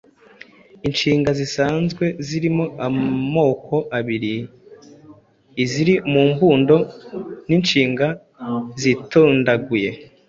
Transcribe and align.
Inshinga 0.87 1.29
zisanzwe 1.39 2.05
zirimo 2.27 2.65
amoko 2.85 3.75
abiri 3.97 4.33
(Iziri 5.63 5.93
mu 6.11 6.21
mbundo 6.31 6.75
n’inshinga 7.47 8.07
zitondaguye) 8.81 9.89